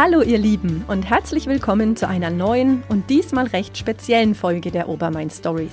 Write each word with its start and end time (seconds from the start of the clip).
Hallo 0.00 0.22
ihr 0.22 0.38
Lieben 0.38 0.84
und 0.86 1.10
herzlich 1.10 1.48
willkommen 1.48 1.96
zu 1.96 2.06
einer 2.06 2.30
neuen 2.30 2.84
und 2.88 3.10
diesmal 3.10 3.48
recht 3.48 3.76
speziellen 3.76 4.36
Folge 4.36 4.70
der 4.70 4.88
Obermain 4.88 5.28
Stories. 5.28 5.72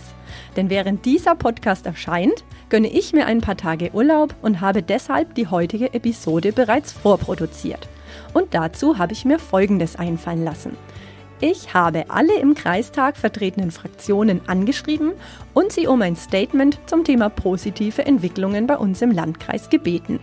Denn 0.56 0.72
während 0.72 1.06
dieser 1.06 1.36
Podcast 1.36 1.86
erscheint, 1.86 2.44
gönne 2.70 2.88
ich 2.88 3.14
mir 3.14 3.28
ein 3.28 3.42
paar 3.42 3.56
Tage 3.56 3.92
Urlaub 3.94 4.34
und 4.42 4.62
habe 4.62 4.82
deshalb 4.82 5.36
die 5.36 5.46
heutige 5.46 5.94
Episode 5.94 6.54
bereits 6.54 6.92
vorproduziert. 6.92 7.88
Und 8.34 8.56
dazu 8.56 8.98
habe 8.98 9.14
ich 9.14 9.26
mir 9.26 9.38
Folgendes 9.38 9.96
einfallen 9.96 10.44
lassen. 10.44 10.76
Ich 11.40 11.76
habe 11.76 12.06
alle 12.08 12.40
im 12.40 12.56
Kreistag 12.56 13.18
vertretenen 13.18 13.70
Fraktionen 13.70 14.42
angeschrieben 14.48 15.12
und 15.54 15.72
sie 15.72 15.86
um 15.86 16.02
ein 16.02 16.16
Statement 16.16 16.80
zum 16.88 17.04
Thema 17.04 17.30
positive 17.30 18.04
Entwicklungen 18.04 18.66
bei 18.66 18.78
uns 18.78 19.04
im 19.04 19.12
Landkreis 19.12 19.70
gebeten. 19.70 20.20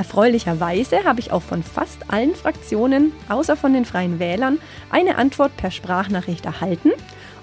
Erfreulicherweise 0.00 1.04
habe 1.04 1.20
ich 1.20 1.30
auch 1.30 1.42
von 1.42 1.62
fast 1.62 2.10
allen 2.10 2.34
Fraktionen, 2.34 3.12
außer 3.28 3.54
von 3.54 3.74
den 3.74 3.84
Freien 3.84 4.18
Wählern, 4.18 4.58
eine 4.88 5.18
Antwort 5.18 5.54
per 5.58 5.70
Sprachnachricht 5.70 6.46
erhalten 6.46 6.92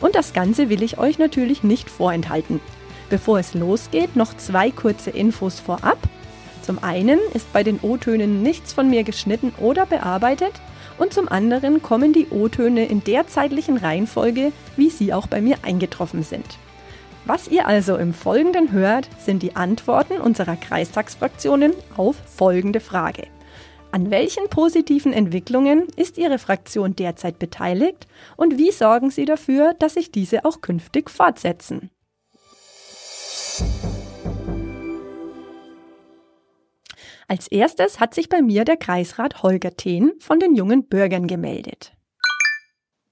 und 0.02 0.16
das 0.16 0.34
Ganze 0.34 0.68
will 0.68 0.82
ich 0.82 0.98
euch 0.98 1.20
natürlich 1.20 1.62
nicht 1.62 1.88
vorenthalten. 1.88 2.60
Bevor 3.12 3.38
es 3.38 3.54
losgeht, 3.54 4.16
noch 4.16 4.36
zwei 4.38 4.72
kurze 4.72 5.12
Infos 5.12 5.60
vorab. 5.60 6.00
Zum 6.64 6.84
einen 6.84 7.20
ist 7.36 7.54
bei 7.54 7.62
den 7.62 7.80
O-Tönen 7.84 8.42
nichts 8.42 8.74
von 8.74 8.90
mir 8.90 9.04
geschnitten 9.04 9.54
oder 9.60 9.86
bearbeitet 9.86 10.54
und 10.98 11.14
zum 11.14 11.28
anderen 11.28 11.84
kommen 11.84 12.12
die 12.12 12.26
O-Töne 12.32 12.88
in 12.88 13.04
der 13.04 13.28
zeitlichen 13.28 13.78
Reihenfolge, 13.78 14.52
wie 14.76 14.90
sie 14.90 15.14
auch 15.14 15.28
bei 15.28 15.42
mir 15.42 15.58
eingetroffen 15.62 16.24
sind. 16.24 16.58
Was 17.28 17.50
ihr 17.50 17.68
also 17.68 17.98
im 17.98 18.14
Folgenden 18.14 18.72
hört, 18.72 19.10
sind 19.20 19.44
die 19.44 19.58
Antworten 19.58 20.22
unserer 20.22 20.56
Kreistagsfraktionen 20.56 21.74
auf 21.98 22.16
folgende 22.16 22.80
Frage. 22.80 23.28
An 23.92 24.12
welchen 24.12 24.50
positiven 24.50 25.12
Entwicklungen 25.12 25.88
ist 25.98 26.18
Ihre 26.18 26.40
Fraktion 26.40 26.96
derzeit 26.96 27.38
beteiligt 27.38 28.08
und 28.38 28.58
wie 28.58 28.72
sorgen 28.72 29.12
Sie 29.12 29.26
dafür, 29.26 29.74
dass 29.74 29.96
sich 29.96 30.10
diese 30.10 30.46
auch 30.46 30.62
künftig 30.62 31.10
fortsetzen? 31.10 31.92
Als 37.28 37.50
erstes 37.50 38.00
hat 38.00 38.14
sich 38.14 38.30
bei 38.30 38.42
mir 38.42 38.64
der 38.64 38.78
Kreisrat 38.78 39.44
Holger 39.44 39.76
Thehn 39.76 40.14
von 40.20 40.40
den 40.40 40.56
jungen 40.56 40.88
Bürgern 40.88 41.28
gemeldet. 41.28 41.97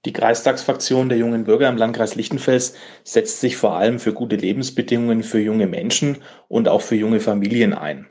Die 0.06 0.12
Kreistagsfraktion 0.12 1.08
der 1.08 1.18
Jungen 1.18 1.42
Bürger 1.42 1.68
im 1.68 1.76
Landkreis 1.76 2.14
Lichtenfels 2.14 2.76
setzt 3.02 3.40
sich 3.40 3.56
vor 3.56 3.76
allem 3.76 3.98
für 3.98 4.12
gute 4.12 4.36
Lebensbedingungen 4.36 5.24
für 5.24 5.40
junge 5.40 5.66
Menschen 5.66 6.18
und 6.46 6.68
auch 6.68 6.80
für 6.80 6.94
junge 6.94 7.18
Familien 7.18 7.74
ein. 7.74 8.06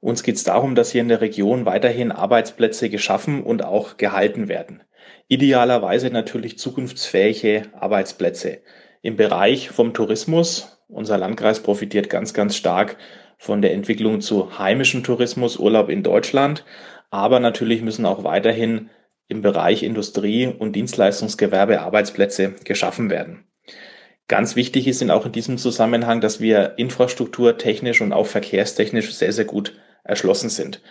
Uns 0.00 0.22
geht 0.22 0.36
es 0.36 0.44
darum, 0.44 0.74
dass 0.74 0.92
hier 0.92 1.00
in 1.00 1.08
der 1.08 1.22
Region 1.22 1.64
weiterhin 1.64 2.12
Arbeitsplätze 2.12 2.90
geschaffen 2.90 3.42
und 3.42 3.64
auch 3.64 3.96
gehalten 3.96 4.48
werden. 4.48 4.82
Idealerweise 5.28 6.10
natürlich 6.10 6.58
zukunftsfähige 6.58 7.62
Arbeitsplätze. 7.72 8.58
Im 9.00 9.16
Bereich 9.16 9.70
vom 9.70 9.94
Tourismus, 9.94 10.78
unser 10.88 11.16
Landkreis 11.16 11.60
profitiert 11.60 12.10
ganz, 12.10 12.34
ganz 12.34 12.54
stark 12.54 12.98
von 13.38 13.62
der 13.62 13.72
Entwicklung 13.72 14.20
zu 14.20 14.58
heimischem 14.58 15.04
Tourismus, 15.04 15.56
Urlaub 15.56 15.88
in 15.88 16.02
Deutschland. 16.02 16.66
Aber 17.10 17.40
natürlich 17.40 17.80
müssen 17.80 18.04
auch 18.04 18.24
weiterhin 18.24 18.90
im 19.30 19.40
Bereich 19.42 19.82
Industrie 19.82 20.46
und 20.46 20.76
Dienstleistungsgewerbe 20.76 21.80
Arbeitsplätze 21.80 22.54
geschaffen 22.64 23.08
werden. 23.08 23.44
Ganz 24.28 24.56
wichtig 24.56 24.86
ist 24.86 25.08
auch 25.10 25.26
in 25.26 25.32
diesem 25.32 25.56
Zusammenhang, 25.56 26.20
dass 26.20 26.40
wir 26.40 26.74
infrastrukturtechnisch 26.76 28.00
und 28.00 28.12
auch 28.12 28.26
verkehrstechnisch 28.26 29.14
sehr, 29.14 29.32
sehr 29.32 29.44
gut 29.44 29.78
erschlossen 30.04 30.50
sind. 30.50 30.82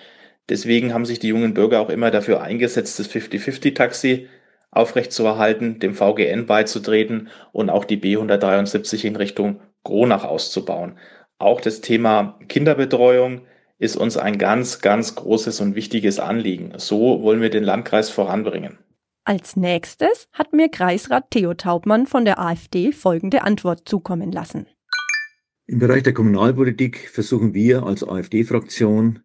Deswegen 0.49 0.93
haben 0.93 1.05
sich 1.05 1.19
die 1.19 1.27
jungen 1.27 1.53
Bürger 1.53 1.79
auch 1.79 1.89
immer 1.89 2.11
dafür 2.11 2.41
eingesetzt, 2.41 2.97
das 2.99 3.09
50-50-Taxi 3.09 4.27
aufrechtzuerhalten, 4.71 5.79
dem 5.79 5.93
VGN 5.93 6.45
beizutreten 6.45 7.29
und 7.51 7.69
auch 7.69 7.85
die 7.85 7.97
B173 7.97 9.05
in 9.05 9.15
Richtung 9.15 9.61
Gronach 9.83 10.23
auszubauen. 10.23 10.97
Auch 11.37 11.61
das 11.61 11.81
Thema 11.81 12.39
Kinderbetreuung 12.47 13.41
ist 13.79 13.95
uns 13.95 14.17
ein 14.17 14.37
ganz, 14.37 14.81
ganz 14.81 15.15
großes 15.15 15.61
und 15.61 15.73
wichtiges 15.73 16.19
Anliegen. 16.19 16.73
So 16.77 17.21
wollen 17.23 17.41
wir 17.41 17.49
den 17.49 17.63
Landkreis 17.63 18.09
voranbringen. 18.09 18.77
Als 19.23 19.55
nächstes 19.55 20.27
hat 20.33 20.53
mir 20.53 20.69
Kreisrat 20.69 21.31
Theo 21.31 21.53
Taubmann 21.53 22.05
von 22.05 22.25
der 22.25 22.39
AfD 22.39 22.91
folgende 22.91 23.43
Antwort 23.43 23.87
zukommen 23.87 24.31
lassen. 24.31 24.67
Im 25.65 25.79
Bereich 25.79 26.03
der 26.03 26.13
Kommunalpolitik 26.13 27.09
versuchen 27.09 27.53
wir 27.53 27.83
als 27.83 28.03
AfD-Fraktion 28.03 29.19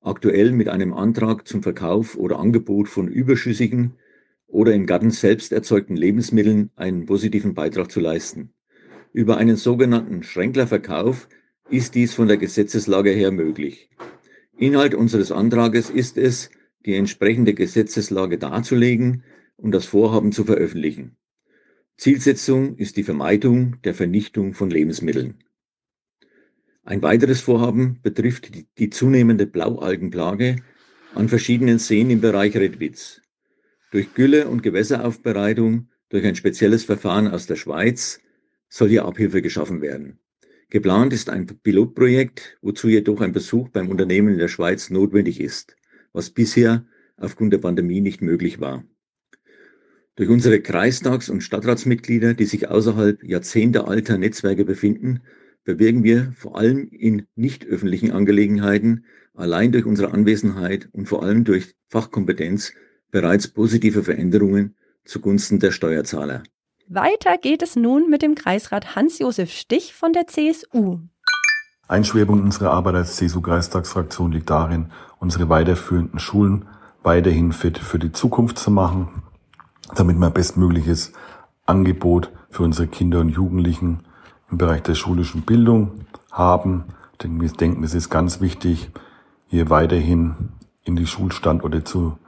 aktuell 0.00 0.52
mit 0.52 0.68
einem 0.68 0.92
Antrag 0.92 1.48
zum 1.48 1.62
Verkauf 1.62 2.16
oder 2.16 2.38
Angebot 2.38 2.88
von 2.88 3.08
überschüssigen 3.08 3.94
oder 4.46 4.74
im 4.74 4.86
Garten 4.86 5.10
selbst 5.10 5.52
erzeugten 5.52 5.96
Lebensmitteln 5.96 6.70
einen 6.76 7.06
positiven 7.06 7.54
Beitrag 7.54 7.90
zu 7.90 8.00
leisten. 8.00 8.52
Über 9.12 9.36
einen 9.38 9.56
sogenannten 9.56 10.22
Schränklerverkauf 10.22 11.28
ist 11.70 11.94
dies 11.94 12.14
von 12.14 12.28
der 12.28 12.36
Gesetzeslage 12.36 13.10
her 13.10 13.30
möglich. 13.30 13.90
Inhalt 14.56 14.94
unseres 14.94 15.32
Antrages 15.32 15.90
ist 15.90 16.18
es, 16.18 16.50
die 16.84 16.94
entsprechende 16.94 17.54
Gesetzeslage 17.54 18.38
darzulegen 18.38 19.24
und 19.56 19.72
das 19.72 19.86
Vorhaben 19.86 20.32
zu 20.32 20.44
veröffentlichen. 20.44 21.16
Zielsetzung 21.96 22.76
ist 22.76 22.96
die 22.96 23.04
Vermeidung 23.04 23.76
der 23.84 23.94
Vernichtung 23.94 24.52
von 24.52 24.70
Lebensmitteln. 24.70 25.44
Ein 26.82 27.02
weiteres 27.02 27.40
Vorhaben 27.40 28.00
betrifft 28.02 28.50
die, 28.78 28.90
zunehmende 28.90 29.46
Blaualgenplage 29.46 30.56
an 31.14 31.28
verschiedenen 31.28 31.78
Seen 31.78 32.10
im 32.10 32.20
Bereich 32.20 32.56
Redwitz. 32.56 33.22
Durch 33.90 34.12
Gülle- 34.12 34.48
und 34.48 34.62
Gewässeraufbereitung 34.62 35.88
durch 36.10 36.26
ein 36.26 36.34
spezielles 36.34 36.84
Verfahren 36.84 37.28
aus 37.28 37.46
der 37.46 37.56
Schweiz 37.56 38.20
soll 38.68 38.88
hier 38.88 39.06
Abhilfe 39.06 39.40
geschaffen 39.40 39.80
werden. 39.80 40.18
Geplant 40.70 41.12
ist 41.12 41.30
ein 41.30 41.46
Pilotprojekt, 41.46 42.58
wozu 42.62 42.88
jedoch 42.88 43.20
ein 43.20 43.32
Besuch 43.32 43.68
beim 43.68 43.88
Unternehmen 43.88 44.28
in 44.28 44.38
der 44.38 44.48
Schweiz 44.48 44.90
notwendig 44.90 45.40
ist, 45.40 45.76
was 46.12 46.30
bisher 46.30 46.86
aufgrund 47.16 47.52
der 47.52 47.58
Pandemie 47.58 48.00
nicht 48.00 48.22
möglich 48.22 48.60
war. 48.60 48.84
Durch 50.16 50.28
unsere 50.28 50.60
Kreistags- 50.60 51.28
und 51.28 51.42
Stadtratsmitglieder, 51.42 52.34
die 52.34 52.44
sich 52.44 52.68
außerhalb 52.68 53.22
jahrzehntealter 53.24 54.16
Netzwerke 54.16 54.64
befinden, 54.64 55.20
bewirken 55.64 56.04
wir 56.04 56.32
vor 56.36 56.56
allem 56.56 56.88
in 56.88 57.26
nicht 57.34 57.66
öffentlichen 57.66 58.12
Angelegenheiten 58.12 59.06
allein 59.34 59.72
durch 59.72 59.86
unsere 59.86 60.12
Anwesenheit 60.12 60.88
und 60.92 61.06
vor 61.06 61.24
allem 61.24 61.44
durch 61.44 61.74
Fachkompetenz 61.88 62.72
bereits 63.10 63.48
positive 63.48 64.04
Veränderungen 64.04 64.76
zugunsten 65.04 65.58
der 65.58 65.72
Steuerzahler. 65.72 66.44
Weiter 66.86 67.38
geht 67.38 67.62
es 67.62 67.76
nun 67.76 68.10
mit 68.10 68.20
dem 68.20 68.34
Kreisrat 68.34 68.94
Hans-Josef 68.94 69.50
Stich 69.50 69.94
von 69.94 70.12
der 70.12 70.26
CSU. 70.26 70.98
Ein 71.88 72.04
Schwerpunkt 72.04 72.44
unserer 72.44 72.72
Arbeit 72.72 72.96
als 72.96 73.16
CSU-Kreistagsfraktion 73.16 74.32
liegt 74.32 74.50
darin, 74.50 74.90
unsere 75.18 75.48
weiterführenden 75.48 76.18
Schulen 76.18 76.66
weiterhin 77.02 77.52
fit 77.52 77.78
für 77.78 77.98
die 77.98 78.12
Zukunft 78.12 78.58
zu 78.58 78.70
machen, 78.70 79.22
damit 79.94 80.18
wir 80.18 80.26
ein 80.26 80.32
bestmögliches 80.34 81.12
Angebot 81.64 82.30
für 82.50 82.64
unsere 82.64 82.86
Kinder 82.86 83.20
und 83.20 83.30
Jugendlichen 83.30 84.00
im 84.50 84.58
Bereich 84.58 84.82
der 84.82 84.94
schulischen 84.94 85.42
Bildung 85.42 86.04
haben. 86.30 86.84
Denn 87.22 87.40
wir 87.40 87.48
denken, 87.48 87.82
es 87.82 87.94
ist 87.94 88.10
ganz 88.10 88.42
wichtig, 88.42 88.90
hier 89.46 89.70
weiterhin 89.70 90.50
in 90.82 90.96
die 90.96 91.06
Schulstandorte 91.06 91.82
zu 91.82 92.18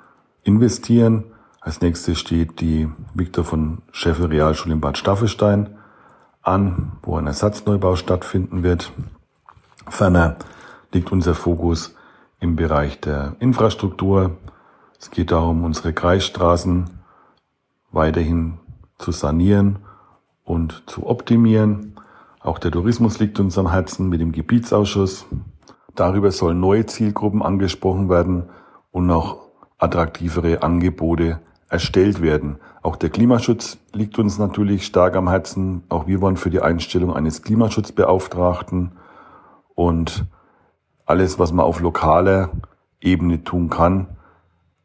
investieren 0.44 1.24
als 1.66 1.80
nächstes 1.80 2.20
steht 2.20 2.60
die 2.60 2.88
Viktor 3.12 3.44
von 3.44 3.82
Scheffel 3.90 4.26
Realschule 4.26 4.74
in 4.74 4.80
Bad 4.80 4.96
Staffelstein 4.98 5.76
an, 6.40 6.92
wo 7.02 7.16
ein 7.16 7.26
Ersatzneubau 7.26 7.96
stattfinden 7.96 8.62
wird. 8.62 8.92
Ferner 9.88 10.36
liegt 10.92 11.10
unser 11.10 11.34
Fokus 11.34 11.96
im 12.38 12.54
Bereich 12.54 13.00
der 13.00 13.34
Infrastruktur. 13.40 14.36
Es 15.00 15.10
geht 15.10 15.32
darum, 15.32 15.64
unsere 15.64 15.92
Kreisstraßen 15.92 16.88
weiterhin 17.90 18.58
zu 18.98 19.10
sanieren 19.10 19.80
und 20.44 20.84
zu 20.86 21.08
optimieren. 21.08 21.96
Auch 22.38 22.60
der 22.60 22.70
Tourismus 22.70 23.18
liegt 23.18 23.40
uns 23.40 23.58
am 23.58 23.72
Herzen 23.72 24.08
mit 24.08 24.20
dem 24.20 24.30
Gebietsausschuss. 24.30 25.26
Darüber 25.96 26.30
sollen 26.30 26.60
neue 26.60 26.86
Zielgruppen 26.86 27.42
angesprochen 27.42 28.08
werden 28.08 28.50
und 28.92 29.06
noch 29.06 29.48
attraktivere 29.78 30.62
Angebote 30.62 31.40
erstellt 31.68 32.22
werden. 32.22 32.58
Auch 32.82 32.96
der 32.96 33.10
Klimaschutz 33.10 33.78
liegt 33.92 34.18
uns 34.18 34.38
natürlich 34.38 34.86
stark 34.86 35.16
am 35.16 35.28
Herzen. 35.28 35.82
Auch 35.88 36.06
wir 36.06 36.20
wollen 36.20 36.36
für 36.36 36.50
die 36.50 36.60
Einstellung 36.60 37.12
eines 37.12 37.42
Klimaschutzbeauftragten 37.42 38.92
und 39.74 40.26
alles, 41.04 41.38
was 41.38 41.52
man 41.52 41.64
auf 41.64 41.80
lokaler 41.80 42.50
Ebene 43.00 43.44
tun 43.44 43.70
kann 43.70 44.08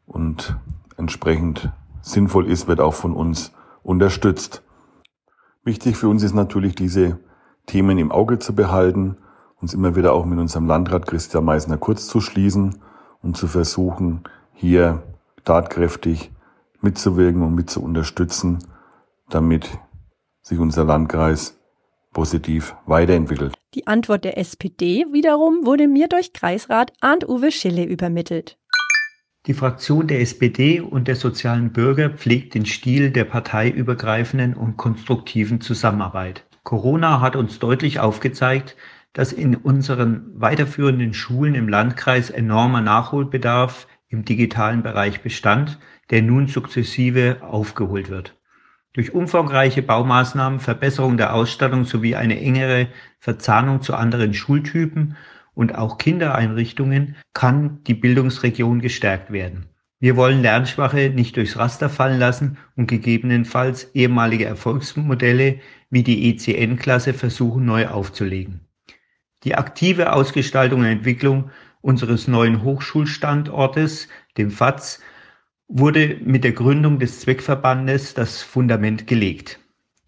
und 0.06 0.56
entsprechend 0.96 1.70
sinnvoll 2.00 2.48
ist, 2.48 2.68
wird 2.68 2.80
auch 2.80 2.94
von 2.94 3.14
uns 3.14 3.52
unterstützt. 3.82 4.62
Wichtig 5.64 5.96
für 5.96 6.08
uns 6.08 6.22
ist 6.22 6.34
natürlich, 6.34 6.74
diese 6.74 7.18
Themen 7.66 7.98
im 7.98 8.10
Auge 8.10 8.38
zu 8.38 8.54
behalten, 8.54 9.16
uns 9.60 9.74
immer 9.74 9.94
wieder 9.94 10.12
auch 10.12 10.24
mit 10.24 10.38
unserem 10.38 10.66
Landrat 10.66 11.06
Christian 11.06 11.44
Meissner 11.44 11.76
kurz 11.76 12.08
zu 12.08 12.20
schließen 12.20 12.80
und 13.22 13.36
zu 13.36 13.46
versuchen, 13.46 14.24
hier 14.52 15.02
tatkräftig 15.44 16.32
mitzuwirken 16.82 17.42
und 17.42 17.54
mit 17.54 17.70
zu 17.70 17.82
unterstützen, 17.82 18.58
damit 19.28 19.78
sich 20.42 20.58
unser 20.58 20.84
Landkreis 20.84 21.58
positiv 22.12 22.74
weiterentwickelt. 22.86 23.54
Die 23.74 23.86
Antwort 23.86 24.24
der 24.24 24.38
SPD 24.38 25.06
wiederum 25.12 25.64
wurde 25.64 25.88
mir 25.88 26.08
durch 26.08 26.32
Kreisrat 26.32 26.92
Arndt-Uwe 27.00 27.50
Schille 27.50 27.84
übermittelt. 27.84 28.58
Die 29.46 29.54
Fraktion 29.54 30.06
der 30.06 30.20
SPD 30.20 30.80
und 30.80 31.08
der 31.08 31.16
sozialen 31.16 31.72
Bürger 31.72 32.10
pflegt 32.10 32.54
den 32.54 32.64
Stil 32.64 33.10
der 33.10 33.24
parteiübergreifenden 33.24 34.54
und 34.54 34.76
konstruktiven 34.76 35.60
Zusammenarbeit. 35.60 36.46
Corona 36.62 37.20
hat 37.20 37.34
uns 37.34 37.58
deutlich 37.58 37.98
aufgezeigt, 37.98 38.76
dass 39.12 39.32
in 39.32 39.56
unseren 39.56 40.30
weiterführenden 40.34 41.12
Schulen 41.12 41.54
im 41.54 41.68
Landkreis 41.68 42.30
enormer 42.30 42.80
Nachholbedarf 42.82 43.88
im 44.12 44.24
digitalen 44.24 44.82
Bereich 44.82 45.22
bestand, 45.22 45.78
der 46.10 46.22
nun 46.22 46.46
sukzessive 46.46 47.38
aufgeholt 47.40 48.10
wird. 48.10 48.36
Durch 48.92 49.14
umfangreiche 49.14 49.82
Baumaßnahmen, 49.82 50.60
Verbesserung 50.60 51.16
der 51.16 51.34
Ausstattung 51.34 51.86
sowie 51.86 52.14
eine 52.14 52.38
engere 52.38 52.88
Verzahnung 53.18 53.80
zu 53.80 53.94
anderen 53.94 54.34
Schultypen 54.34 55.16
und 55.54 55.74
auch 55.74 55.96
Kindereinrichtungen 55.96 57.16
kann 57.32 57.82
die 57.84 57.94
Bildungsregion 57.94 58.80
gestärkt 58.80 59.32
werden. 59.32 59.66
Wir 59.98 60.16
wollen 60.16 60.42
Lernschwache 60.42 61.10
nicht 61.10 61.36
durchs 61.36 61.56
Raster 61.56 61.88
fallen 61.88 62.18
lassen 62.18 62.58
und 62.76 62.88
gegebenenfalls 62.88 63.94
ehemalige 63.94 64.44
Erfolgsmodelle 64.44 65.60
wie 65.90 66.02
die 66.02 66.28
ECN-Klasse 66.30 67.14
versuchen 67.14 67.64
neu 67.64 67.86
aufzulegen. 67.86 68.66
Die 69.44 69.54
aktive 69.54 70.12
Ausgestaltung 70.12 70.80
und 70.80 70.86
Entwicklung 70.86 71.50
unseres 71.82 72.26
neuen 72.28 72.62
Hochschulstandortes, 72.62 74.08
dem 74.38 74.50
FATS, 74.50 75.00
wurde 75.68 76.18
mit 76.24 76.44
der 76.44 76.52
Gründung 76.52 76.98
des 76.98 77.20
Zweckverbandes 77.20 78.14
das 78.14 78.42
Fundament 78.42 79.06
gelegt. 79.06 79.58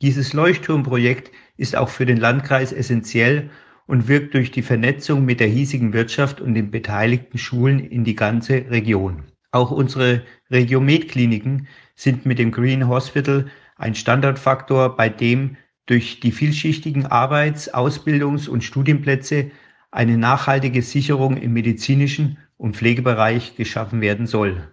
Dieses 0.00 0.32
Leuchtturmprojekt 0.32 1.31
ist 1.56 1.76
auch 1.76 1.88
für 1.88 2.06
den 2.06 2.17
Landkreis 2.17 2.73
essentiell 2.73 3.50
und 3.87 4.09
wirkt 4.09 4.35
durch 4.35 4.50
die 4.50 4.62
Vernetzung 4.62 5.25
mit 5.25 5.41
der 5.41 5.49
hiesigen 5.49 5.93
Wirtschaft 5.93 6.41
und 6.41 6.55
den 6.55 6.71
beteiligten 6.71 7.38
Schulen 7.38 7.81
in 7.81 8.05
die 8.05 8.17
ganze 8.17 8.70
Region. 8.70 9.25
Auch 9.50 9.70
unsere 9.70 10.23
Regiomed-Kliniken 10.50 11.69
sind 11.94 12.27
mit 12.27 12.38
dem 12.38 12.50
Green 12.50 12.88
Hospital 12.88 13.47
ein 13.77 13.94
Standardfaktor, 13.94 14.97
bei 14.97 15.09
dem 15.09 15.56
durch 15.87 16.20
die 16.20 16.32
vielschichtigen 16.32 17.06
Arbeits-, 17.06 17.73
Ausbildungs- 17.73 18.49
und 18.49 18.65
Studienplätze 18.65 19.50
eine 19.94 20.19
nachhaltige 20.19 20.82
Sicherung 20.82 21.37
im 21.37 21.52
medizinischen 21.52 22.38
und 22.56 22.76
Pflegebereich 22.76 23.56
geschaffen 23.56 24.00
werden 24.00 24.26
soll. 24.26 24.69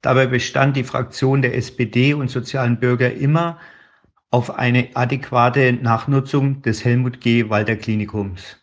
Dabei 0.00 0.26
bestand 0.26 0.76
die 0.76 0.84
Fraktion 0.84 1.42
der 1.42 1.56
SPD 1.56 2.14
und 2.14 2.30
sozialen 2.30 2.78
Bürger 2.78 3.12
immer 3.12 3.58
auf 4.30 4.58
eine 4.58 4.90
adäquate 4.94 5.72
Nachnutzung 5.72 6.62
des 6.62 6.84
Helmut 6.84 7.20
G. 7.20 7.50
Walter 7.50 7.74
Klinikums. 7.74 8.58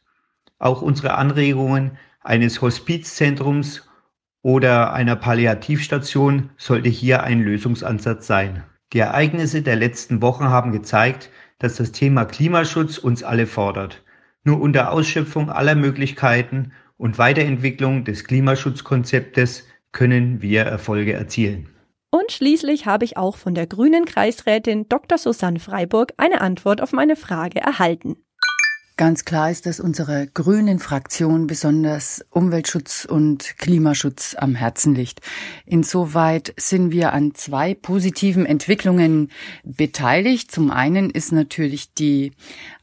Auch 0.59 0.81
unsere 0.81 1.15
Anregungen 1.15 1.98
eines 2.21 2.62
Hospizzentrums 2.62 3.88
oder 4.42 4.94
einer 4.94 5.18
Palliativstation 5.18 6.51
sollte 6.56 6.89
hier 6.89 7.24
ein 7.24 7.42
Lösungsansatz 7.42 8.27
sein. 8.27 8.63
Die 8.94 9.00
Ereignisse 9.00 9.62
der 9.62 9.75
letzten 9.75 10.21
Wochen 10.21 10.45
haben 10.45 10.71
gezeigt, 10.71 11.30
dass 11.59 11.75
das 11.75 11.92
Thema 11.92 12.24
Klimaschutz 12.24 12.98
uns 12.98 13.24
alle 13.24 13.45
fordert. 13.45 14.04
Nur 14.47 14.61
unter 14.61 14.94
Ausschöpfung 14.94 15.49
aller 15.49 15.75
Möglichkeiten 15.75 16.71
und 16.95 17.17
Weiterentwicklung 17.17 18.05
des 18.05 18.23
Klimaschutzkonzeptes 18.23 19.65
können 19.91 20.41
wir 20.41 20.61
Erfolge 20.61 21.11
erzielen. 21.11 21.67
Und 22.11 22.31
schließlich 22.31 22.85
habe 22.85 23.03
ich 23.03 23.17
auch 23.17 23.35
von 23.35 23.55
der 23.55 23.67
grünen 23.67 24.05
Kreisrätin 24.05 24.88
Dr. 24.88 25.17
Susanne 25.17 25.59
Freiburg 25.59 26.13
eine 26.15 26.39
Antwort 26.39 26.79
auf 26.79 26.94
meine 26.94 27.17
Frage 27.17 27.59
erhalten. 27.59 28.15
Ganz 28.95 29.25
klar 29.25 29.51
ist, 29.51 29.65
dass 29.65 29.81
unserer 29.81 30.25
grünen 30.25 30.79
Fraktion 30.79 31.45
besonders 31.45 32.25
Umweltschutz 32.29 33.05
und 33.05 33.57
Klimaschutz 33.57 34.33
am 34.39 34.55
Herzen 34.55 34.95
liegt. 34.95 35.19
Insoweit 35.65 36.53
sind 36.57 36.91
wir 36.91 37.11
an 37.11 37.35
zwei 37.35 37.75
positiven 37.75 38.45
Entwicklungen 38.45 39.29
beteiligt. 39.63 40.51
Zum 40.51 40.71
einen 40.71 41.09
ist 41.09 41.33
natürlich 41.33 41.94
die 41.94 42.31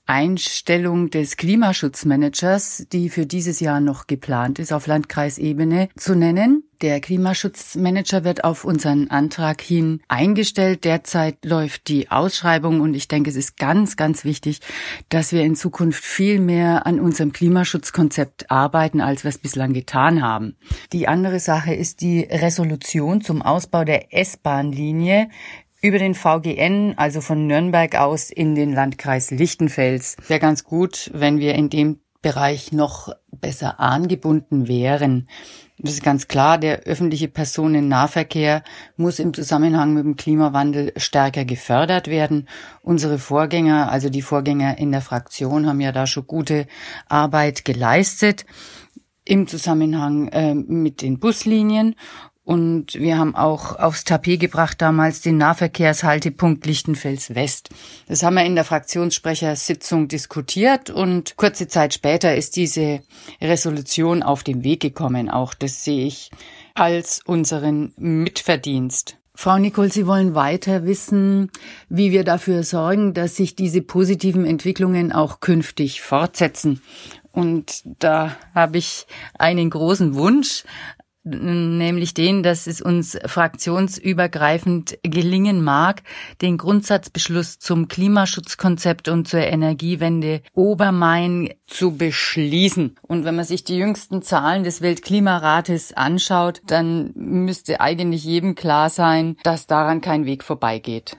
Einstellung 0.06 1.10
des 1.10 1.36
Klimaschutzmanagers, 1.36 2.86
die 2.92 3.08
für 3.08 3.26
dieses 3.26 3.60
Jahr 3.60 3.80
noch 3.80 4.06
geplant 4.06 4.58
ist, 4.58 4.72
auf 4.72 4.86
Landkreisebene 4.86 5.88
zu 5.96 6.14
nennen. 6.14 6.64
Der 6.82 7.00
Klimaschutzmanager 7.00 8.24
wird 8.24 8.44
auf 8.44 8.66
unseren 8.66 9.08
Antrag 9.08 9.62
hin 9.62 10.02
eingestellt. 10.08 10.84
Derzeit 10.84 11.42
läuft 11.42 11.88
die 11.88 12.10
Ausschreibung 12.10 12.82
und 12.82 12.92
ich 12.92 13.08
denke, 13.08 13.30
es 13.30 13.36
ist 13.36 13.56
ganz, 13.56 13.96
ganz 13.96 14.24
wichtig, 14.24 14.60
dass 15.08 15.32
wir 15.32 15.44
in 15.44 15.56
Zukunft 15.56 16.04
viel 16.04 16.40
mehr 16.40 16.86
an 16.86 17.00
unserem 17.00 17.32
Klimaschutzkonzept 17.32 18.50
arbeiten, 18.50 19.00
als 19.00 19.24
wir 19.24 19.30
es 19.30 19.38
bislang 19.38 19.72
getan 19.72 20.20
haben. 20.20 20.56
Die 20.92 21.08
andere 21.08 21.40
Sache 21.40 21.72
ist 21.72 22.02
die 22.02 22.20
Resolution 22.20 23.22
zum 23.22 23.40
Ausbau 23.40 23.84
der 23.84 24.12
S-Bahn-Linie 24.12 25.30
über 25.84 25.98
den 25.98 26.14
VGN, 26.14 26.94
also 26.96 27.20
von 27.20 27.46
Nürnberg 27.46 27.94
aus 27.96 28.30
in 28.30 28.54
den 28.54 28.72
Landkreis 28.72 29.30
Lichtenfels. 29.30 30.16
Wäre 30.28 30.40
ganz 30.40 30.64
gut, 30.64 31.10
wenn 31.12 31.40
wir 31.40 31.54
in 31.54 31.68
dem 31.68 32.00
Bereich 32.22 32.72
noch 32.72 33.10
besser 33.30 33.80
angebunden 33.80 34.66
wären. 34.66 35.28
Das 35.76 35.92
ist 35.92 36.02
ganz 36.02 36.26
klar, 36.26 36.56
der 36.56 36.84
öffentliche 36.84 37.28
Personennahverkehr 37.28 38.62
muss 38.96 39.18
im 39.18 39.34
Zusammenhang 39.34 39.92
mit 39.92 40.04
dem 40.06 40.16
Klimawandel 40.16 40.94
stärker 40.96 41.44
gefördert 41.44 42.08
werden. 42.08 42.48
Unsere 42.80 43.18
Vorgänger, 43.18 43.92
also 43.92 44.08
die 44.08 44.22
Vorgänger 44.22 44.78
in 44.78 44.90
der 44.90 45.02
Fraktion, 45.02 45.66
haben 45.66 45.82
ja 45.82 45.92
da 45.92 46.06
schon 46.06 46.26
gute 46.26 46.66
Arbeit 47.10 47.66
geleistet 47.66 48.46
im 49.26 49.46
Zusammenhang 49.46 50.28
äh, 50.28 50.54
mit 50.54 51.02
den 51.02 51.18
Buslinien. 51.18 51.94
Und 52.44 52.94
wir 52.94 53.16
haben 53.16 53.34
auch 53.34 53.78
aufs 53.78 54.04
Tapet 54.04 54.38
gebracht 54.38 54.82
damals 54.82 55.22
den 55.22 55.38
Nahverkehrshaltepunkt 55.38 56.66
Lichtenfels 56.66 57.34
West. 57.34 57.70
Das 58.06 58.22
haben 58.22 58.34
wir 58.34 58.44
in 58.44 58.54
der 58.54 58.64
Fraktionssprechersitzung 58.64 60.08
diskutiert 60.08 60.90
und 60.90 61.36
kurze 61.38 61.68
Zeit 61.68 61.94
später 61.94 62.36
ist 62.36 62.56
diese 62.56 63.00
Resolution 63.40 64.22
auf 64.22 64.42
den 64.42 64.62
Weg 64.62 64.80
gekommen. 64.80 65.30
Auch 65.30 65.54
das 65.54 65.84
sehe 65.84 66.06
ich 66.06 66.30
als 66.74 67.22
unseren 67.24 67.94
Mitverdienst. 67.96 69.16
Frau 69.36 69.58
Nicol, 69.58 69.90
Sie 69.90 70.06
wollen 70.06 70.34
weiter 70.34 70.84
wissen, 70.84 71.50
wie 71.88 72.12
wir 72.12 72.24
dafür 72.24 72.62
sorgen, 72.62 73.14
dass 73.14 73.36
sich 73.36 73.56
diese 73.56 73.82
positiven 73.82 74.44
Entwicklungen 74.44 75.12
auch 75.12 75.40
künftig 75.40 76.02
fortsetzen. 76.02 76.82
Und 77.32 77.82
da 77.98 78.36
habe 78.54 78.78
ich 78.78 79.06
einen 79.36 79.70
großen 79.70 80.14
Wunsch 80.14 80.64
nämlich 81.24 82.14
den, 82.14 82.42
dass 82.42 82.66
es 82.66 82.80
uns 82.80 83.18
fraktionsübergreifend 83.24 84.98
gelingen 85.02 85.62
mag, 85.62 86.02
den 86.42 86.58
Grundsatzbeschluss 86.58 87.58
zum 87.58 87.88
Klimaschutzkonzept 87.88 89.08
und 89.08 89.26
zur 89.26 89.40
Energiewende 89.40 90.42
Obermain 90.52 91.50
zu 91.66 91.96
beschließen. 91.96 92.96
Und 93.02 93.24
wenn 93.24 93.36
man 93.36 93.44
sich 93.44 93.64
die 93.64 93.76
jüngsten 93.76 94.22
Zahlen 94.22 94.64
des 94.64 94.82
Weltklimarates 94.82 95.94
anschaut, 95.94 96.60
dann 96.66 97.12
müsste 97.14 97.80
eigentlich 97.80 98.24
jedem 98.24 98.54
klar 98.54 98.90
sein, 98.90 99.36
dass 99.42 99.66
daran 99.66 100.00
kein 100.00 100.26
Weg 100.26 100.44
vorbeigeht. 100.44 101.16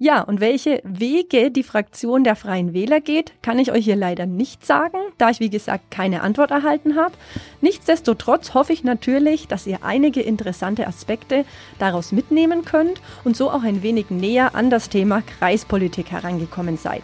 Ja, 0.00 0.20
und 0.20 0.38
welche 0.38 0.80
Wege 0.84 1.50
die 1.50 1.64
Fraktion 1.64 2.22
der 2.22 2.36
Freien 2.36 2.72
Wähler 2.72 3.00
geht, 3.00 3.32
kann 3.42 3.58
ich 3.58 3.72
euch 3.72 3.84
hier 3.84 3.96
leider 3.96 4.26
nicht 4.26 4.64
sagen, 4.64 4.96
da 5.18 5.30
ich 5.30 5.40
wie 5.40 5.50
gesagt 5.50 5.90
keine 5.90 6.22
Antwort 6.22 6.52
erhalten 6.52 6.94
habe. 6.94 7.14
Nichtsdestotrotz 7.62 8.54
hoffe 8.54 8.72
ich 8.72 8.84
natürlich, 8.84 9.48
dass 9.48 9.66
ihr 9.66 9.80
einige 9.82 10.20
interessante 10.20 10.86
Aspekte 10.86 11.44
daraus 11.80 12.12
mitnehmen 12.12 12.64
könnt 12.64 13.00
und 13.24 13.36
so 13.36 13.50
auch 13.50 13.64
ein 13.64 13.82
wenig 13.82 14.08
näher 14.10 14.54
an 14.54 14.70
das 14.70 14.88
Thema 14.88 15.20
Kreispolitik 15.22 16.12
herangekommen 16.12 16.76
seid. 16.76 17.02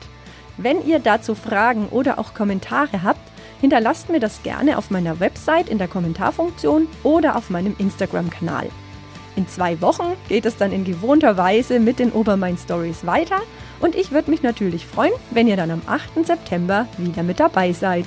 Wenn 0.56 0.86
ihr 0.86 1.00
dazu 1.00 1.34
Fragen 1.34 1.88
oder 1.88 2.20
auch 2.20 2.32
Kommentare 2.32 3.02
habt, 3.02 3.28
hinterlasst 3.60 4.08
mir 4.08 4.20
das 4.20 4.44
gerne 4.44 4.78
auf 4.78 4.92
meiner 4.92 5.18
Website 5.18 5.68
in 5.68 5.78
der 5.78 5.88
Kommentarfunktion 5.88 6.86
oder 7.02 7.34
auf 7.34 7.50
meinem 7.50 7.74
Instagram-Kanal. 7.76 8.68
In 9.36 9.48
zwei 9.48 9.80
Wochen 9.80 10.14
geht 10.28 10.46
es 10.46 10.56
dann 10.56 10.72
in 10.72 10.84
gewohnter 10.84 11.36
Weise 11.36 11.80
mit 11.80 11.98
den 11.98 12.12
Obermain 12.12 12.56
Stories 12.56 13.04
weiter 13.04 13.40
und 13.80 13.96
ich 13.96 14.12
würde 14.12 14.30
mich 14.30 14.42
natürlich 14.42 14.86
freuen, 14.86 15.12
wenn 15.30 15.48
ihr 15.48 15.56
dann 15.56 15.70
am 15.70 15.82
8. 15.86 16.24
September 16.24 16.86
wieder 16.98 17.22
mit 17.22 17.40
dabei 17.40 17.72
seid. 17.72 18.06